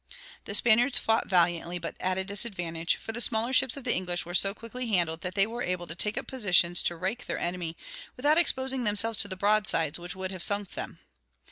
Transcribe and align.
The 0.45 0.55
Spaniards 0.55 0.97
fought 0.97 1.27
valiantly, 1.29 1.77
but 1.77 1.95
at 1.99 2.17
a 2.17 2.23
disadvantage, 2.23 2.95
for 2.95 3.11
the 3.11 3.21
smaller 3.21 3.53
ships 3.53 3.77
of 3.77 3.83
the 3.83 3.93
English 3.93 4.25
were 4.25 4.33
so 4.33 4.51
quickly 4.51 4.87
handled 4.87 5.21
that 5.21 5.35
they 5.35 5.45
were 5.45 5.61
able 5.61 5.85
to 5.85 5.93
take 5.93 6.17
up 6.17 6.25
positions 6.25 6.81
to 6.81 6.95
rake 6.95 7.27
their 7.27 7.37
enemy, 7.37 7.77
without 8.17 8.39
exposing 8.39 8.83
themselves 8.83 9.19
to 9.19 9.27
the 9.27 9.37
broadsides 9.37 9.99
which 9.99 10.15
would 10.15 10.31
have 10.31 10.41
sunk 10.41 10.71
them. 10.71 10.97